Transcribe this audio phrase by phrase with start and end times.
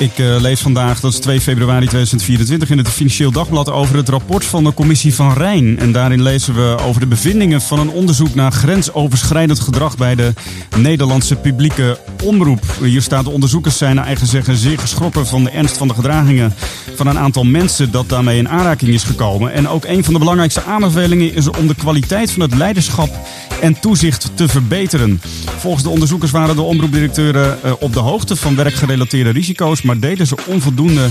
[0.00, 4.08] Ik uh, lees vandaag, dat is 2 februari 2024, in het Financieel Dagblad over het
[4.08, 5.78] rapport van de Commissie van Rijn.
[5.78, 10.32] En daarin lezen we over de bevindingen van een onderzoek naar grensoverschrijdend gedrag bij de
[10.76, 12.62] Nederlandse publieke omroep.
[12.82, 15.94] Hier staat: de onderzoekers zijn naar eigen zeggen zeer geschrokken van de ernst van de
[15.94, 16.54] gedragingen
[16.94, 19.52] van een aantal mensen dat daarmee in aanraking is gekomen.
[19.52, 23.10] En ook een van de belangrijkste aanbevelingen is om de kwaliteit van het leiderschap
[23.60, 25.20] en toezicht te verbeteren.
[25.58, 30.26] Volgens de onderzoekers waren de omroepdirecteuren uh, op de hoogte van werkgerelateerde risico's, maar deden
[30.26, 31.08] ze onvoldoende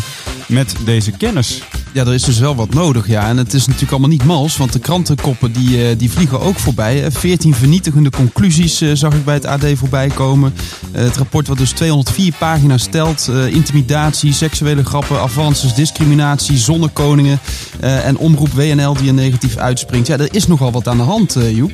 [0.48, 1.62] met deze kennis.
[1.94, 3.27] Ja, er is dus wel wat nodig, ja.
[3.27, 7.12] En het is natuurlijk allemaal niet mals, want de krantenkoppen die, die vliegen ook voorbij.
[7.12, 10.53] 14 vernietigende conclusies uh, zag ik bij het AD voorbij komen.
[10.91, 13.31] Het rapport wat dus 204 pagina's stelt.
[13.50, 17.39] intimidatie, seksuele grappen, avances, discriminatie, zonnekoningen
[17.80, 20.08] en omroep WNL die er negatief uitspringt.
[20.08, 21.72] Ja, er is nogal wat aan de hand, Joep.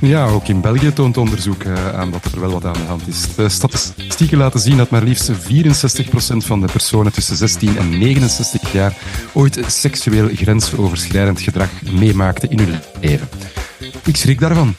[0.00, 3.34] Ja, ook in België toont onderzoek aan dat er wel wat aan de hand is.
[3.34, 5.34] De statistieken laten zien dat maar liefst 64%
[6.36, 8.96] van de personen tussen 16 en 69 jaar
[9.32, 13.28] ooit seksueel grensoverschrijdend gedrag meemaakten in hun leven.
[14.04, 14.74] Ik schrik daarvan.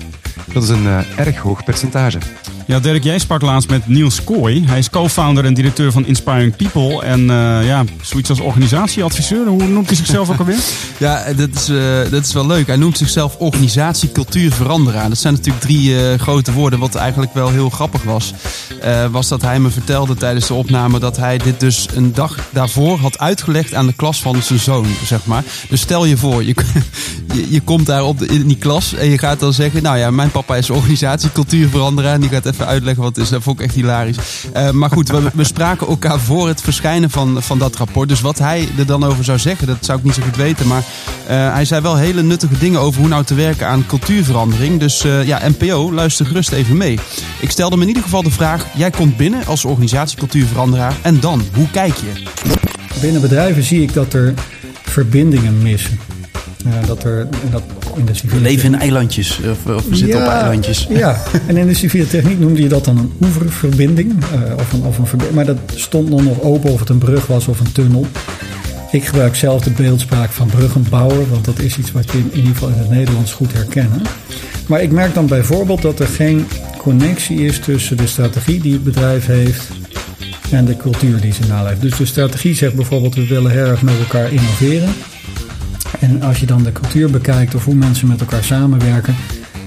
[0.54, 2.18] Dat is een uh, erg hoog percentage.
[2.66, 4.64] Ja, Dirk, jij sprak laatst met Niels Kooi.
[4.66, 7.02] Hij is co-founder en directeur van Inspiring People.
[7.03, 9.48] En uh, ja, zoiets als organisatieadviseur.
[9.48, 10.59] Hoe noemt hij zichzelf ook alweer?
[10.98, 12.68] ja, dat is, uh, dat is wel leuk.
[12.68, 15.09] Hij noemt zichzelf organisatie, cultuur, veranderaar.
[15.09, 16.80] Dat zijn natuurlijk drie uh, grote woorden.
[16.80, 18.34] Wat eigenlijk wel heel grappig was,
[19.12, 22.98] was dat hij me vertelde tijdens de opname dat hij dit dus een dag daarvoor
[22.98, 25.44] had uitgelegd aan de klas van zijn zoon, zeg maar.
[25.70, 26.56] Dus stel je voor, je,
[27.34, 30.12] je, je komt daar op in die klas en je gaat dan zeggen, nou ja,
[30.12, 32.14] mijn papa is organisatie, cultuur, veranderaar.
[32.14, 33.30] En die gaat even uitleggen wat is.
[33.30, 34.17] Dat vond ik echt hilarisch.
[34.56, 38.09] Uh, maar goed, we, we, spraken elkaar voor het verschijnen van, van dat rapport.
[38.09, 40.68] Dus wat hij er dan over zou zeggen, dat zou ik niet zo goed weten.
[40.68, 40.84] Maar
[41.30, 44.80] uh, hij zei wel hele nuttige dingen over hoe nou te werken aan cultuurverandering.
[44.80, 47.00] Dus ja, NPO, luister gerust even mee.
[47.40, 50.96] Ik stelde me in ieder geval de vraag: jij komt binnen als organisatie cultuurveranderaar.
[51.02, 52.24] En dan, hoe kijk je?
[53.02, 54.34] Binnen bedrijven zie ik dat er
[54.81, 56.00] verbindingen missen.
[56.86, 57.63] Dat er dat
[57.96, 60.88] in de civiele We leven in eilandjes, of, of we zitten ja, op eilandjes.
[60.90, 64.12] Ja, en in de civiele techniek noemde je dat dan een oeververbinding.
[64.12, 65.35] Uh, of een, of een verbinding.
[65.35, 68.06] Maar dat stond dan nog open of het een brug was of een tunnel.
[68.91, 72.38] Ik gebruik zelf de beeldspraak van bruggenbouwer, want dat is iets wat je in, in
[72.38, 74.01] ieder geval in het Nederlands goed herkennen.
[74.68, 76.47] Maar ik merk dan bijvoorbeeld dat er geen
[76.78, 79.68] connectie is tussen de strategie die het bedrijf heeft
[80.51, 81.81] en de cultuur die ze naleeft.
[81.81, 84.90] Dus de strategie zegt bijvoorbeeld we willen heel erg met elkaar innoveren.
[86.01, 89.16] En als je dan de cultuur bekijkt of hoe mensen met elkaar samenwerken,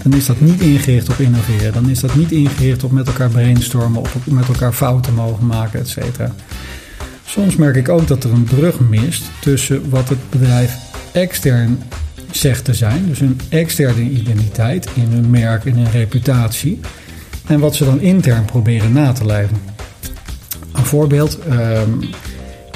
[0.03, 1.73] dan is dat niet ingericht op innoveren.
[1.73, 5.47] Dan is dat niet ingericht op met elkaar brainstormen of op met elkaar fouten mogen
[5.47, 6.35] maken, et cetera.
[7.25, 10.77] Soms merk ik ook dat er een brug mist tussen wat het bedrijf
[11.13, 11.79] extern
[12.31, 16.81] zegt te zijn, dus een externe identiteit in hun merk en hun reputatie,
[17.47, 19.57] en wat ze dan intern proberen na te leven.
[20.73, 21.39] Een voorbeeld.
[21.51, 22.01] Um,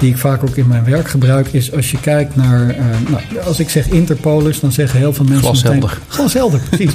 [0.01, 2.69] die ik vaak ook in mijn werk gebruik, is als je kijkt naar.
[2.69, 2.77] Uh,
[3.11, 5.45] nou, als ik zeg Interpolis, dan zeggen heel veel mensen.
[5.45, 5.81] Glashelder.
[5.81, 6.93] Meteen, glashelder, precies.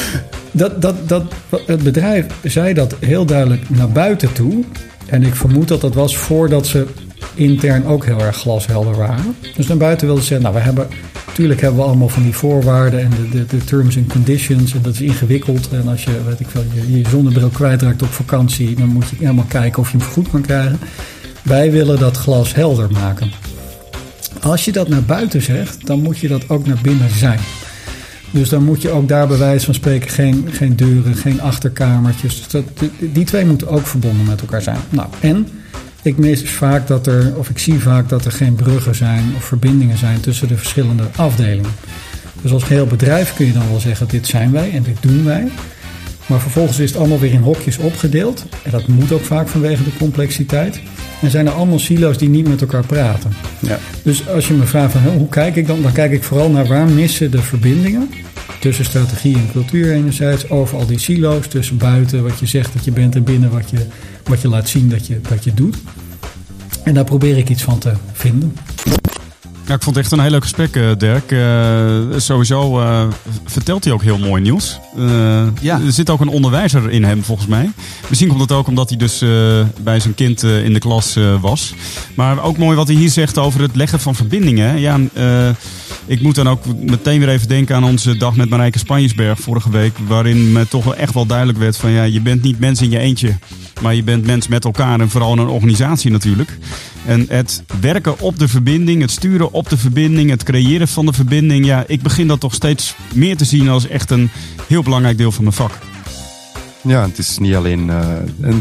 [0.50, 1.24] dat, dat, dat,
[1.66, 4.64] het bedrijf zei dat heel duidelijk naar buiten toe.
[5.06, 6.86] En ik vermoed dat dat was voordat ze
[7.34, 9.36] intern ook heel erg glashelder waren.
[9.56, 10.88] Dus naar buiten wilden ze zeggen, nou, we hebben.
[11.26, 14.74] Natuurlijk hebben we allemaal van die voorwaarden en de, de, de terms and conditions.
[14.74, 15.68] En dat is ingewikkeld.
[15.72, 19.16] En als je, weet ik wel, je, je zonnebril kwijtraakt op vakantie, dan moet je
[19.18, 20.78] helemaal kijken of je hem goed kan krijgen.
[21.46, 23.30] Wij willen dat glas helder maken.
[24.40, 27.38] Als je dat naar buiten zegt, dan moet je dat ook naar binnen zijn.
[28.30, 32.36] Dus dan moet je ook daar bij wijze van spreken geen, geen deuren, geen achterkamertjes.
[32.36, 32.64] Dus dat,
[32.98, 34.78] die twee moeten ook verbonden met elkaar zijn.
[34.88, 35.48] Nou, en
[36.02, 39.44] ik mis vaak dat er, of ik zie vaak dat er geen bruggen zijn of
[39.44, 41.70] verbindingen zijn tussen de verschillende afdelingen.
[42.42, 45.24] Dus als geheel bedrijf kun je dan wel zeggen: dit zijn wij en dit doen
[45.24, 45.48] wij.
[46.26, 48.44] Maar vervolgens is het allemaal weer in hokjes opgedeeld.
[48.62, 50.80] En dat moet ook vaak vanwege de complexiteit.
[51.22, 53.32] En zijn er allemaal silo's die niet met elkaar praten.
[53.60, 53.78] Ja.
[54.02, 56.66] Dus als je me vraagt van hoe kijk ik dan, dan kijk ik vooral naar
[56.66, 58.08] waar missen de verbindingen
[58.60, 62.84] tussen strategie en cultuur enerzijds, over al die silo's, tussen buiten wat je zegt dat
[62.84, 63.86] je bent en binnen wat je,
[64.24, 65.76] wat je laat zien dat je, dat je doet.
[66.84, 68.56] En daar probeer ik iets van te vinden.
[69.66, 71.30] Ja, ik vond het echt een heel leuk gesprek, uh, Dirk.
[71.30, 73.06] Uh, sowieso uh,
[73.44, 74.78] vertelt hij ook heel mooi nieuws.
[75.60, 75.80] ja.
[75.80, 77.70] Er zit ook een onderwijzer in hem, volgens mij.
[78.08, 79.24] Misschien komt het ook omdat hij dus
[79.80, 81.74] bij zijn kind in de klas was.
[82.14, 84.80] Maar ook mooi wat hij hier zegt over het leggen van verbindingen.
[84.80, 85.00] Ja,
[86.06, 89.70] ik moet dan ook meteen weer even denken aan onze dag met Marijke Spanjesberg vorige
[89.70, 89.96] week.
[90.06, 92.90] Waarin me toch wel echt wel duidelijk werd van ja, je bent niet mens in
[92.90, 93.36] je eentje.
[93.80, 96.58] Maar je bent mens met elkaar en vooral een organisatie natuurlijk.
[97.06, 101.12] En het werken op de verbinding, het sturen op de verbinding, het creëren van de
[101.12, 101.66] verbinding.
[101.66, 104.30] Ja, ik begin dat toch steeds meer te zien als echt een
[104.66, 105.78] heel belangrijk deel van mijn vak.
[106.86, 108.54] Ja, het is niet alleen uh,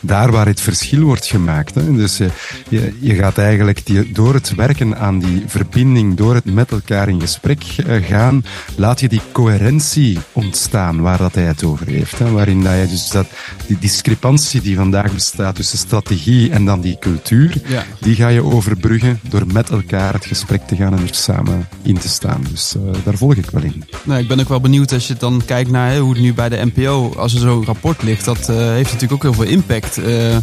[0.00, 1.74] daar waar het verschil wordt gemaakt.
[1.74, 1.94] Hè.
[1.94, 2.28] Dus uh,
[2.68, 7.08] je, je gaat eigenlijk die, door het werken aan die verbinding, door het met elkaar
[7.08, 8.44] in gesprek uh, gaan,
[8.76, 12.18] laat je die coherentie ontstaan waar dat hij het over heeft.
[12.18, 12.30] Hè.
[12.30, 13.26] Waarin dat je dus dat,
[13.66, 17.84] die discrepantie die vandaag bestaat tussen strategie en dan die cultuur, ja.
[18.00, 21.98] die ga je overbruggen door met elkaar het gesprek te gaan en er samen in
[21.98, 22.46] te staan.
[22.50, 22.74] Dus
[23.04, 23.84] daar volg ik wel in.
[24.04, 26.48] Nou, ik ben ook wel benieuwd als je dan kijkt naar hoe het nu bij
[26.48, 29.98] de NPO, als er zo rapport ligt, dat uh, heeft natuurlijk ook heel veel impact.
[29.98, 30.36] Uh,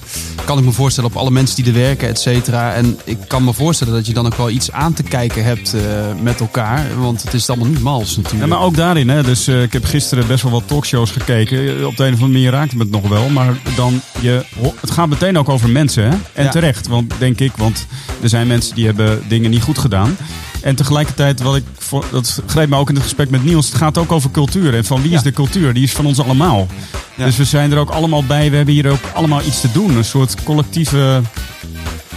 [0.45, 2.73] kan ik me voorstellen op alle mensen die er werken, et cetera.
[2.73, 5.75] En ik kan me voorstellen dat je dan ook wel iets aan te kijken hebt
[5.75, 5.81] uh,
[6.21, 6.85] met elkaar.
[6.99, 8.43] Want het is allemaal niet mals natuurlijk.
[8.43, 9.23] Ja, maar ook daarin, hè.
[9.23, 11.87] Dus ik heb gisteren best wel wat talkshows gekeken.
[11.87, 13.29] Op de een of andere manier raakte het nog wel.
[13.29, 14.45] Maar dan, je,
[14.79, 16.17] het gaat meteen ook over mensen, hè.
[16.33, 16.49] En ja.
[16.49, 17.51] terecht, want, denk ik.
[17.55, 17.85] Want
[18.21, 20.17] er zijn mensen die hebben dingen niet goed gedaan.
[20.65, 21.63] En tegelijkertijd, wat ik,
[22.11, 24.75] dat grijpt me ook in het gesprek met Niels, het gaat ook over cultuur.
[24.75, 25.73] En van wie is de cultuur?
[25.73, 26.67] Die is van ons allemaal.
[27.15, 27.25] Ja.
[27.25, 28.49] Dus we zijn er ook allemaal bij.
[28.49, 29.97] We hebben hier ook allemaal iets te doen.
[29.97, 31.21] Een soort collectieve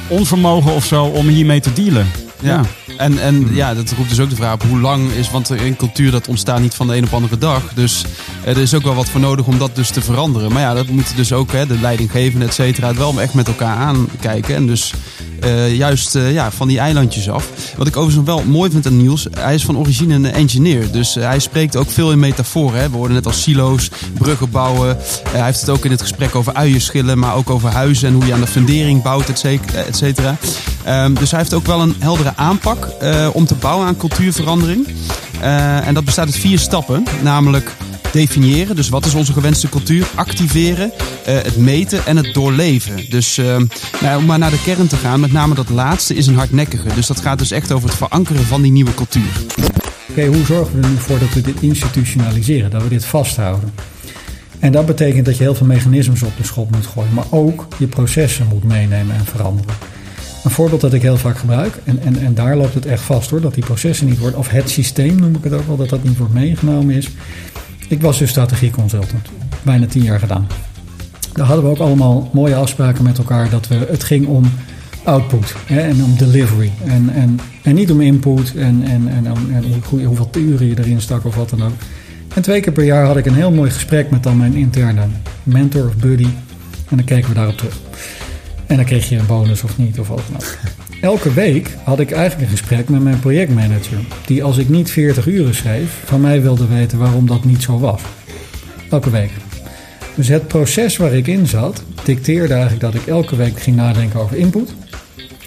[0.06, 2.06] onvermogen of zo om hiermee te dealen.
[2.40, 2.48] Ja.
[2.86, 2.94] ja.
[2.96, 5.76] En, en ja, dat roept dus ook de vraag op hoe lang is, want een
[5.76, 7.62] cultuur dat ontstaat niet van de een op andere dag.
[7.74, 8.04] Dus
[8.44, 10.52] er is ook wel wat voor nodig om dat dus te veranderen.
[10.52, 13.46] Maar ja, dat moeten dus ook hè, de leidinggevenden, et cetera, het wel echt met
[13.46, 14.54] elkaar aankijken.
[14.54, 14.92] En dus
[15.44, 17.48] uh, juist uh, ja, van die eilandjes af.
[17.76, 20.90] Wat ik overigens wel mooi vind aan Niels, hij is van origine een engineer.
[20.90, 22.80] Dus uh, hij spreekt ook veel in metaforen.
[22.80, 22.90] Hè.
[22.90, 24.96] We hoorden net al silo's, bruggen bouwen.
[25.28, 28.26] hij heeft het ook in het gesprek over uienschillen, maar ook over huizen en hoe
[28.26, 29.38] je aan de fundering bouwt, et
[29.90, 30.36] cetera.
[30.88, 32.88] Um, dus hij heeft ook wel een heldere aanpak
[33.32, 34.86] om te bouwen aan cultuurverandering.
[35.40, 37.76] en dat bestaat uit vier stappen, namelijk
[38.18, 38.76] definiëren.
[38.76, 40.08] Dus wat is onze gewenste cultuur?
[40.14, 40.92] Activeren,
[41.28, 43.10] uh, het meten en het doorleven.
[43.10, 43.56] Dus uh,
[44.00, 46.94] nou, om maar naar de kern te gaan, met name dat laatste is een hardnekkige.
[46.94, 49.30] Dus dat gaat dus echt over het verankeren van die nieuwe cultuur.
[50.10, 53.72] Oké, hoe zorgen we er nu voor dat we dit institutionaliseren, dat we dit vasthouden?
[54.58, 57.66] En dat betekent dat je heel veel mechanismes op de schop moet gooien, maar ook
[57.76, 59.74] je processen moet meenemen en veranderen.
[60.44, 63.30] Een voorbeeld dat ik heel vaak gebruik, en, en, en daar loopt het echt vast
[63.30, 65.88] hoor, dat die processen niet worden, of het systeem noem ik het ook wel, dat
[65.88, 67.08] dat niet wordt meegenomen is,
[67.88, 69.28] ik was dus strategieconsultant.
[69.62, 70.46] Bijna tien jaar gedaan.
[71.32, 74.44] Daar hadden we ook allemaal mooie afspraken met elkaar dat we, het ging om
[75.04, 76.72] output hè, en om delivery.
[76.84, 79.26] En, en, en niet om input en, en, en,
[79.88, 81.72] hoe, hoeveel uren je erin stak of wat dan ook.
[82.34, 85.06] En twee keer per jaar had ik een heel mooi gesprek met dan mijn interne
[85.42, 86.28] mentor of buddy.
[86.88, 87.76] En dan keken we daarop terug.
[88.66, 90.86] En dan kreeg je een bonus of niet of wat dan ook.
[91.00, 93.98] Elke week had ik eigenlijk een gesprek met mijn projectmanager.
[94.26, 97.78] Die als ik niet 40 uren schreef, van mij wilde weten waarom dat niet zo
[97.78, 98.02] was.
[98.90, 99.30] Elke week.
[100.14, 104.20] Dus het proces waar ik in zat, dicteerde eigenlijk dat ik elke week ging nadenken
[104.20, 104.74] over input.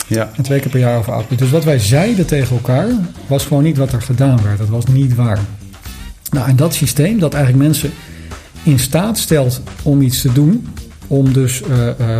[0.07, 0.31] Ja.
[0.35, 1.39] En twee keer per jaar over output.
[1.39, 2.87] Dus wat wij zeiden tegen elkaar,
[3.27, 4.57] was gewoon niet wat er gedaan werd.
[4.57, 5.39] Dat was niet waar.
[6.31, 7.91] Nou, en dat systeem dat eigenlijk mensen
[8.63, 10.67] in staat stelt om iets te doen,
[11.07, 12.19] om dus uh, uh,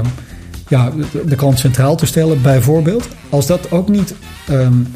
[0.72, 0.92] ja,
[1.26, 3.08] de klant centraal te stellen, bijvoorbeeld.
[3.30, 4.14] Als dat ook niet
[4.50, 4.94] um,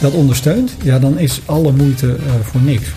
[0.00, 2.88] dat ondersteunt, ja, dan is alle moeite uh, voor niks.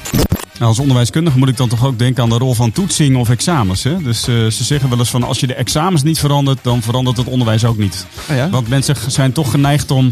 [0.61, 3.29] Nou, als onderwijskundige moet ik dan toch ook denken aan de rol van toetsing of
[3.29, 3.83] examens.
[3.83, 3.97] Hè?
[3.97, 7.17] Dus uh, ze zeggen wel eens van als je de examens niet verandert, dan verandert
[7.17, 8.05] het onderwijs ook niet.
[8.29, 8.49] Oh ja?
[8.49, 10.11] Want mensen zijn toch geneigd om,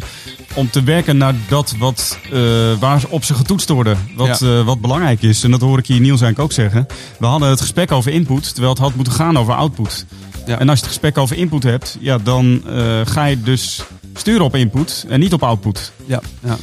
[0.53, 2.41] om te werken naar dat wat, uh,
[2.79, 3.97] waar op ze getoetst worden.
[4.15, 4.47] Wat, ja.
[4.47, 5.43] uh, wat belangrijk is.
[5.43, 6.87] En dat hoor ik hier Niels eigenlijk ook zeggen.
[7.19, 10.05] We hadden het gesprek over input, terwijl het had moeten gaan over output.
[10.49, 10.59] Ja.
[10.59, 13.81] En als je het gesprek over input hebt, ja, dan uh, ga je dus
[14.13, 15.91] sturen op input en niet op output.
[16.05, 16.21] Ja.
[16.43, 16.57] ja.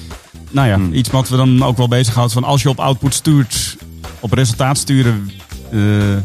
[0.51, 0.93] Nou ja, hmm.
[0.93, 3.77] iets wat we dan ook wel bezighoudt van als je op output stuurt,
[4.21, 5.31] op resultaat sturen.
[5.71, 6.17] Uh,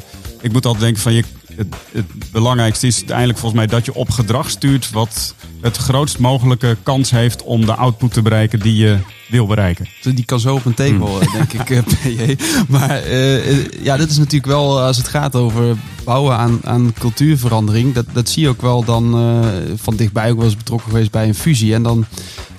[0.42, 1.24] ik moet altijd denken van je,
[1.56, 6.20] het, het, belangrijkste is uiteindelijk volgens mij dat je op gedrag stuurt wat het grootst
[6.20, 8.98] mogelijke kans heeft om de output te bereiken die je
[9.30, 9.88] wil bereiken.
[10.02, 11.32] Die kan zo op een tegel, hmm.
[11.34, 12.36] denk ik, PJ.
[12.68, 17.94] Maar uh, ja, dit is natuurlijk wel, als het gaat over bouwen aan, aan cultuurverandering,
[17.94, 21.12] dat, dat zie je ook wel dan uh, van dichtbij ook wel eens betrokken geweest
[21.12, 21.74] bij een fusie.
[21.74, 22.06] En dan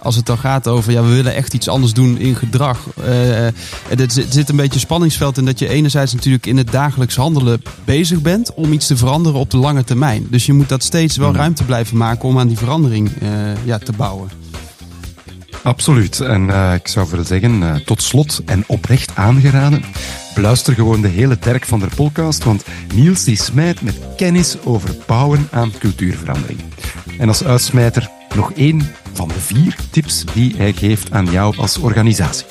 [0.02, 2.78] als het dan gaat over, ja, we willen echt iets anders doen in gedrag.
[2.98, 7.62] Uh, er zit een beetje spanningsveld in dat je enerzijds natuurlijk in het dagelijks handelen
[7.84, 10.26] bezig bent om iets te veranderen op de lange termijn.
[10.30, 13.28] Dus je moet dat steeds wel ruimte blijven maken om aan die verandering uh,
[13.64, 14.28] ja, te bouwen.
[15.62, 16.20] Absoluut.
[16.20, 19.84] En uh, ik zou willen zeggen, uh, tot slot en oprecht aangeraden.
[20.34, 24.96] Beluister gewoon de hele terk van de podcast, want Niels die smijt met kennis over
[25.06, 26.60] bouwen aan cultuurverandering.
[27.18, 28.82] En als uitsmijter nog één
[29.12, 32.46] van de vier tips die hij geeft aan jou als organisatie.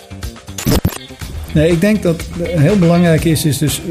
[1.53, 3.81] Nee, ik denk dat heel belangrijk is, is dus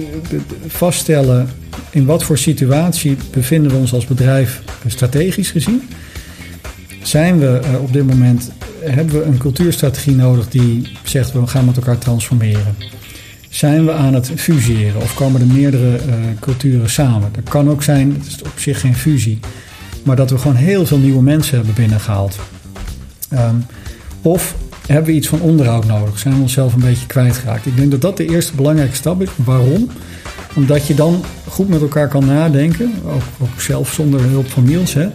[0.67, 1.49] vaststellen
[1.91, 5.89] in wat voor situatie bevinden we ons als bedrijf eh, strategisch gezien?
[7.03, 8.51] Zijn we eh, op dit moment,
[8.85, 12.77] hebben we een cultuurstrategie nodig die zegt we gaan met elkaar transformeren?
[13.49, 17.29] Zijn we aan het fuseren of komen er meerdere uh, culturen samen?
[17.33, 19.39] Dat kan ook zijn, het is op zich geen fusie,
[20.03, 22.39] maar dat we gewoon heel veel nieuwe mensen hebben binnengehaald.
[23.33, 23.67] Um,
[24.23, 24.55] of
[24.87, 26.19] hebben we iets van onderhoud nodig?
[26.19, 27.67] Zijn we onszelf een beetje kwijtgeraakt?
[27.67, 29.29] Ik denk dat dat de eerste belangrijke stap is.
[29.37, 29.91] Waarom?
[30.55, 34.95] Omdat je dan goed met elkaar kan nadenken, ook, ook zelf zonder hulp van Niels.
[34.95, 35.09] Hè?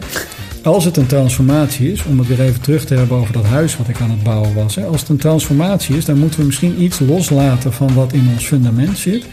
[0.64, 3.78] Als het een transformatie is, om het weer even terug te hebben over dat huis
[3.78, 4.76] wat ik aan het bouwen was.
[4.76, 4.86] Hè?
[4.86, 8.46] Als het een transformatie is, dan moeten we misschien iets loslaten van wat in ons
[8.46, 9.26] fundament zit.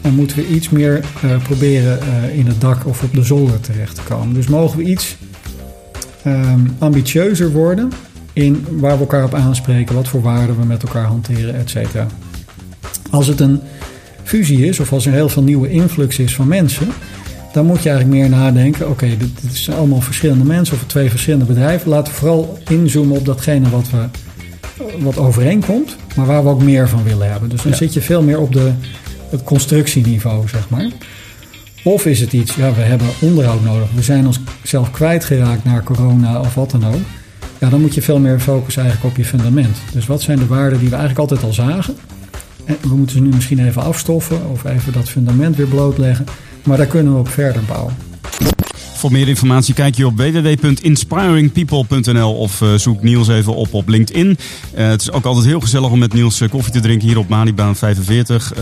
[0.00, 3.60] En moeten we iets meer uh, proberen uh, in het dak of op de zolder
[3.60, 4.34] terecht te komen.
[4.34, 5.16] Dus mogen we iets
[6.26, 7.92] um, ambitieuzer worden
[8.34, 12.06] in waar we elkaar op aanspreken, wat voor waarden we met elkaar hanteren, et cetera.
[13.10, 13.60] Als het een
[14.22, 16.88] fusie is, of als er heel veel nieuwe influx is van mensen,
[17.52, 20.84] dan moet je eigenlijk meer nadenken: oké, okay, dit, dit, zijn allemaal verschillende mensen of
[20.86, 21.88] twee verschillende bedrijven.
[21.88, 24.06] Laten we vooral inzoomen op datgene wat, we,
[24.98, 27.48] wat overeenkomt, maar waar we ook meer van willen hebben.
[27.48, 27.76] Dus dan ja.
[27.76, 28.72] zit je veel meer op de,
[29.30, 30.88] het constructieniveau, zeg maar.
[31.84, 33.88] Of is het iets, ja, we hebben onderhoud nodig.
[33.94, 37.00] We zijn onszelf kwijtgeraakt naar corona of wat dan ook.
[37.70, 39.76] Dan moet je veel meer focussen eigenlijk op je fundament.
[39.92, 41.94] Dus wat zijn de waarden die we eigenlijk altijd al zagen?
[42.64, 46.26] En we moeten ze nu misschien even afstoffen of even dat fundament weer blootleggen.
[46.62, 47.94] Maar daar kunnen we op verder bouwen.
[49.04, 54.26] Voor meer informatie kijk je op www.inspiringpeople.nl of uh, zoek Niels even op op LinkedIn.
[54.26, 54.36] Uh,
[54.88, 57.28] het is ook altijd heel gezellig om met Niels uh, koffie te drinken hier op
[57.28, 58.52] Malibaan 45.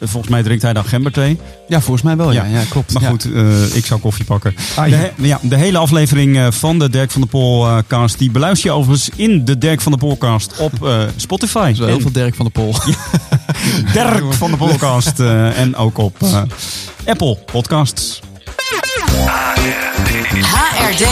[0.00, 1.38] volgens mij drinkt hij dan gemberthee.
[1.68, 2.32] Ja, volgens mij wel.
[2.32, 2.92] Ja, ja, ja klopt.
[2.92, 3.08] Maar ja.
[3.08, 3.28] goed,
[3.74, 4.54] ik zou koffie pakken.
[4.76, 5.40] Ah, ja.
[5.42, 9.58] De, hele aflevering van de Dirk van de Polcast, die beluister je overigens in de
[9.58, 11.72] Dirk van de Polcast op Spotify.
[11.76, 12.74] Zo heel veel Dirk van de Pol.
[13.92, 16.16] Dirk van de Polcast en ook op
[17.04, 18.20] Apple Podcasts.
[20.42, 21.06] HRD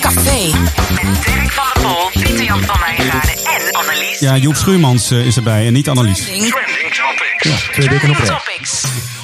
[0.00, 0.50] Café.
[0.94, 4.18] Met Dirk van der Pol, Pieter Jan van Meijeraden en Annelies.
[4.18, 6.24] Ja, Joep Schuurmans uh, is erbij en niet Annelies.
[6.24, 7.38] Trending topics.
[7.38, 8.38] Ja, twee weken op rij.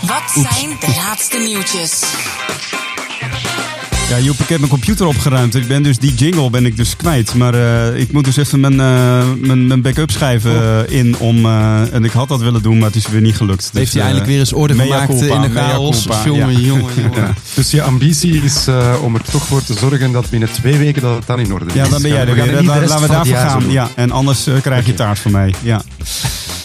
[0.02, 2.00] Wat zijn de laatste nieuwtjes?
[4.08, 5.54] Ja, Joep, ik heb mijn computer opgeruimd.
[5.54, 7.34] Ik ben dus die jingle ben ik dus kwijt.
[7.34, 11.46] Maar uh, ik moet dus even mijn, uh, mijn, mijn backup schrijven uh, in om...
[11.92, 13.70] en ik had dat willen doen, maar het is weer niet gelukt.
[13.72, 16.06] Heeft dus, hij eindelijk weer eens orde gemaakt in de chaos?
[16.24, 16.58] Jongen, ja.
[16.58, 17.20] jongen, jongen.
[17.20, 17.34] Ja.
[17.54, 18.66] Dus je ambitie is
[19.02, 21.66] om er toch voor te zorgen dat binnen twee weken dat het dan in orde
[21.66, 21.72] is.
[21.72, 22.62] Ja, dan ben jij er weer.
[22.62, 23.70] Laten we daarvoor gaan.
[23.70, 25.54] Ja, en anders krijg je taart van mij.
[25.62, 25.82] Ja.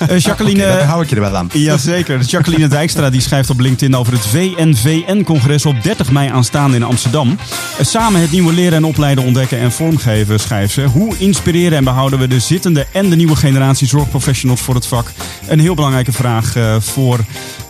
[0.10, 1.50] Uh, Jacqueline, okay, hou ik je er wel aan.
[1.54, 2.22] Jazeker.
[2.22, 7.30] Jacqueline Dijkstra die schrijft op LinkedIn over het VNVN-congres op 30 mei aanstaande in Amsterdam.
[7.30, 10.82] Uh, samen het nieuwe leren en opleiden ontdekken en vormgeven, schrijft ze.
[10.82, 15.12] Hoe inspireren en behouden we de zittende en de nieuwe generatie zorgprofessionals voor het vak?
[15.48, 17.20] Een heel belangrijke vraag voor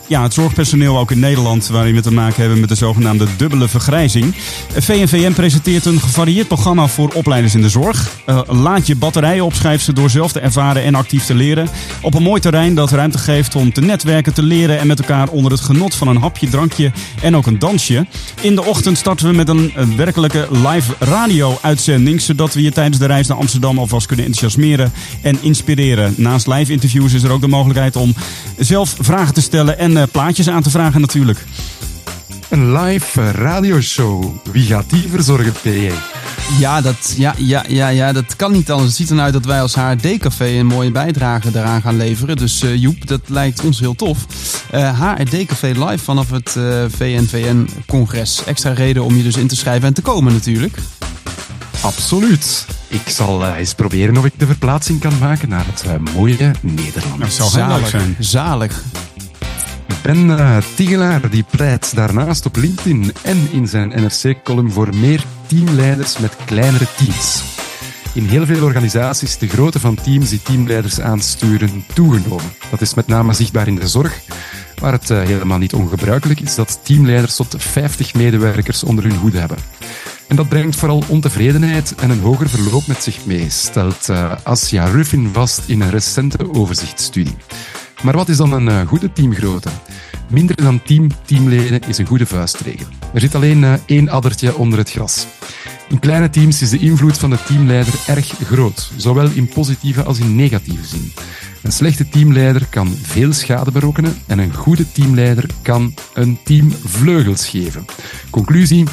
[0.06, 3.68] ja, het zorgpersoneel ook in Nederland, waarin we te maken hebben met de zogenaamde dubbele
[3.68, 4.34] vergrijzing.
[4.72, 8.10] VNVN presenteert een gevarieerd programma voor opleiders in de zorg.
[8.26, 11.68] Uh, laat je batterijen op, schrijft ze, door zelf te ervaren en actief te leren.
[12.02, 15.28] Op een mooi terrein dat ruimte geeft om te netwerken, te leren en met elkaar
[15.28, 16.92] onder het genot van een hapje, drankje
[17.22, 18.06] en ook een dansje.
[18.40, 22.98] In de ochtend starten we met een, een werkelijke live radio-uitzending, zodat we je tijdens
[22.98, 24.92] de reis naar Amsterdam alvast kunnen enthousiasmeren
[25.22, 26.14] en inspireren.
[26.16, 28.14] Naast live interviews is er ook de mogelijkheid om
[28.58, 31.44] zelf vragen te stellen en uh, plaatjes aan te vragen natuurlijk.
[32.48, 34.24] Een live radioshow.
[34.52, 35.90] Wie gaat die verzorgen, PJ?
[36.58, 38.88] Ja dat, ja, ja, ja, ja, dat kan niet anders.
[38.88, 42.36] Het ziet eruit dat wij als HRD-café een mooie bijdrage daaraan gaan leveren.
[42.36, 44.18] Dus uh, Joep, dat lijkt ons heel tof.
[44.74, 48.44] Uh, HRD-café live vanaf het uh, VNVN-congres.
[48.44, 50.76] Extra reden om je dus in te schrijven en te komen natuurlijk.
[51.80, 52.66] Absoluut.
[52.88, 56.50] Ik zal uh, eens proberen of ik de verplaatsing kan maken naar het uh, mooie
[56.60, 57.20] Nederland.
[57.20, 58.16] Dat zou leuk zijn.
[58.18, 58.82] Zalig.
[60.04, 66.18] Ben uh, Tigelaar die pleit daarnaast op LinkedIn en in zijn NRC-column voor meer teamleiders
[66.18, 67.42] met kleinere teams.
[68.14, 72.52] In heel veel organisaties de grootte van teams die teamleiders aansturen toegenomen.
[72.70, 74.20] Dat is met name zichtbaar in de zorg,
[74.80, 79.38] waar het uh, helemaal niet ongebruikelijk is dat teamleiders tot 50 medewerkers onder hun hoede
[79.38, 79.58] hebben.
[80.28, 84.84] En dat brengt vooral ontevredenheid en een hoger verloop met zich mee, stelt uh, Asja
[84.84, 87.36] Ruffin vast in een recente overzichtsstudie.
[88.04, 89.70] Maar wat is dan een uh, goede teamgrootte?
[90.30, 92.86] Minder dan 10 teamleden is een goede vuistregel.
[93.14, 95.26] Er zit alleen uh, één addertje onder het gras.
[95.88, 100.18] In kleine teams is de invloed van de teamleider erg groot, zowel in positieve als
[100.18, 101.12] in negatieve zin.
[101.62, 107.48] Een slechte teamleider kan veel schade berokkenen en een goede teamleider kan een team vleugels
[107.48, 107.84] geven.
[108.30, 108.84] Conclusie,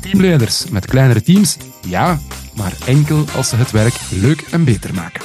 [0.00, 2.20] teamleiders met kleinere teams, ja,
[2.56, 5.22] maar enkel als ze het werk leuk en beter maken.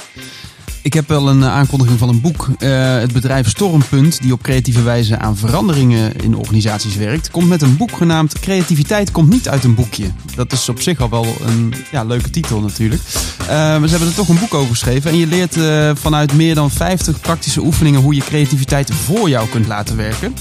[0.82, 2.48] Ik heb wel een eh, aankondiging van een boek.
[2.58, 7.62] Eh, het bedrijf Stormpunt, die op creatieve wijze aan veranderingen in organisaties werkt, komt met
[7.62, 10.10] een boek genaamd Creativiteit komt niet uit een boekje.
[10.34, 13.02] Dat is op zich al wel een ja, leuke titel natuurlijk.
[13.40, 15.10] Uh, maar ze hebben er toch een boek over geschreven.
[15.10, 15.56] En je leert
[15.98, 20.34] vanuit meer dan 50 praktische oefeningen hoe je creativiteit voor jou kunt laten werken.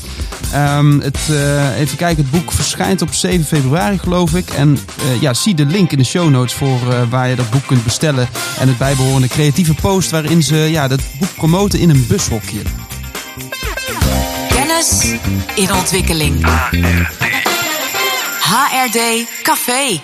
[0.56, 1.20] Um, het,
[1.78, 4.50] even kijken, het boek verschijnt op 7 februari geloof ik.
[4.50, 4.78] En
[5.22, 8.28] ja, zie de link in de show notes voor waar je dat boek kunt bestellen.
[8.60, 12.62] En het bijbehorende creatieve post waarin ze ja, dat boek promoten in een bushokje.
[14.50, 15.16] Kennis
[15.56, 16.46] in ontwikkeling.
[18.42, 20.02] HRD Café.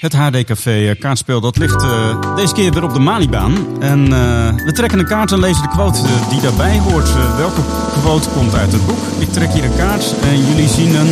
[0.00, 3.82] Het HD Café kaartspel dat ligt uh, deze keer weer op de Malibaan.
[3.82, 7.36] En uh, we trekken een kaart en lezen de quote uh, die daarbij hoort.
[7.36, 7.60] welke
[8.00, 8.98] quote komt uit het boek?
[9.18, 11.08] Ik trek hier een kaart en jullie zien een...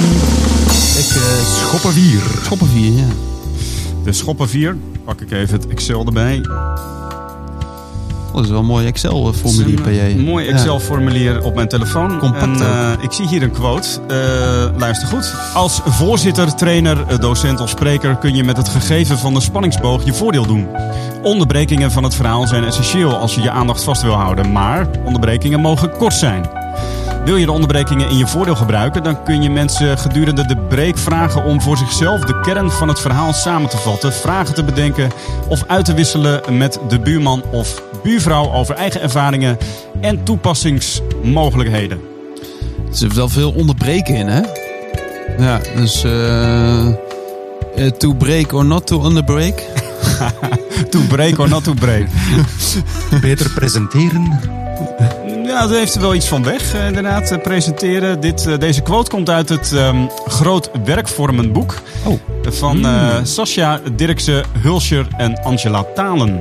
[0.97, 2.21] Ik, schoppenvier.
[2.43, 3.07] Schoppenvier, ja.
[4.05, 4.76] De schoppenvier.
[5.05, 6.41] Pak ik even het Excel erbij.
[8.37, 9.99] Dat is wel een mooi Excel-formulier, PJ.
[9.99, 12.19] Een mooi Excel-formulier op mijn telefoon.
[12.19, 13.88] Compact en, uh, ik zie hier een quote.
[14.11, 15.35] Uh, luister goed.
[15.55, 20.14] Als voorzitter, trainer, docent of spreker kun je met het gegeven van de spanningsboog je
[20.14, 20.69] voordeel doen.
[21.23, 24.52] Onderbrekingen van het verhaal zijn essentieel als je je aandacht vast wil houden.
[24.52, 26.65] Maar onderbrekingen mogen kort zijn.
[27.26, 30.99] Wil je de onderbrekingen in je voordeel gebruiken, dan kun je mensen gedurende de break
[30.99, 35.11] vragen om voor zichzelf de kern van het verhaal samen te vatten, vragen te bedenken
[35.49, 39.59] of uit te wisselen met de buurman of buurvrouw over eigen ervaringen
[40.00, 42.00] en toepassingsmogelijkheden.
[42.88, 44.40] Er zit wel veel onderbreken in, hè?
[45.38, 46.87] Ja, dus uh,
[47.99, 49.62] to break or not to underbreak.
[50.90, 52.06] to break or not to break.
[53.21, 54.40] Beter presenteren.
[55.47, 58.21] Ja, daar heeft er wel iets van weg, eh, inderdaad, presenteren.
[58.21, 61.75] Dit, uh, deze quote komt uit het um, Groot Werkvormenboek
[62.05, 62.19] oh.
[62.43, 63.25] van uh, mm.
[63.25, 66.41] Sascha Dirkse Hulscher en Angela Talen.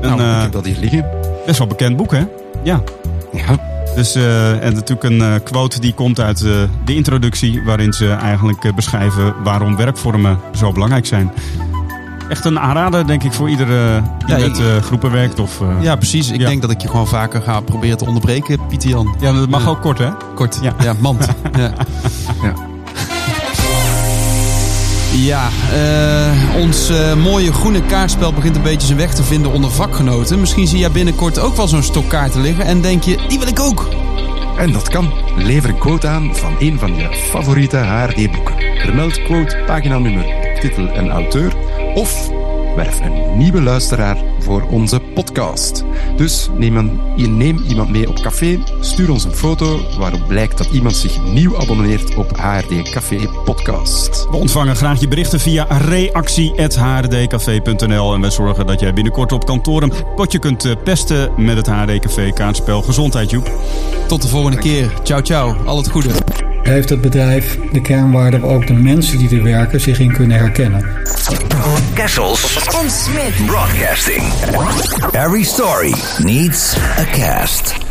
[0.00, 1.06] Een, nou, ik heb dat hier liggen.
[1.46, 2.24] Best wel bekend boek, hè?
[2.62, 2.82] Ja.
[3.32, 3.74] Ja.
[3.94, 8.10] Dus, uh, en natuurlijk een uh, quote die komt uit uh, de introductie, waarin ze
[8.10, 11.32] eigenlijk beschrijven waarom werkvormen zo belangrijk zijn.
[12.28, 15.38] Echt een aanrader, denk ik, voor iedere die ja, met groepen werkt.
[15.38, 16.30] Of, ja, precies.
[16.30, 16.46] Ik ja.
[16.46, 19.16] denk dat ik je gewoon vaker ga proberen te onderbreken, Pieter Jan.
[19.20, 20.10] Ja, dat mag ook kort, hè?
[20.34, 21.26] Kort, ja, ja mand.
[21.56, 21.72] ja.
[22.42, 22.54] ja.
[25.16, 29.70] Ja, uh, ons uh, mooie groene kaartspel begint een beetje zijn weg te vinden onder
[29.70, 30.40] vakgenoten.
[30.40, 33.48] Misschien zie jij binnenkort ook wel zo'n stok kaarten liggen en denk je, die wil
[33.48, 33.88] ik ook.
[34.58, 35.12] En dat kan.
[35.36, 38.54] Lever een quote aan van een van je favoriete HRD-boeken.
[38.78, 40.24] Vermeld quote, paginanummer,
[40.60, 41.52] titel en auteur.
[41.96, 42.30] Of
[42.74, 45.25] werf een nieuwe luisteraar voor onze podcast.
[46.16, 47.00] Dus neem, een,
[47.36, 51.58] neem iemand mee op café, stuur ons een foto waarop blijkt dat iemand zich nieuw
[51.58, 54.26] abonneert op HRD Café Podcast.
[54.30, 59.82] We ontvangen graag je berichten via reactie.hrdcafé.nl en wij zorgen dat jij binnenkort op kantoor
[59.82, 62.82] een potje kunt pesten met het HRD Café kaartspel.
[62.82, 63.50] Gezondheid, Joep.
[64.06, 64.90] Tot de volgende keer.
[65.02, 65.56] Ciao, ciao.
[65.64, 66.08] Al het goede.
[66.62, 70.38] Heeft het bedrijf de kernwaarden waar ook de mensen die er werken zich in kunnen
[70.38, 70.84] herkennen?
[71.94, 74.22] Kessels en Smith Broadcasting.
[75.26, 77.85] Every story needs a cast.